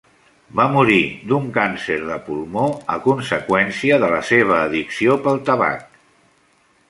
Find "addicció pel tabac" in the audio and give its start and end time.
4.63-6.01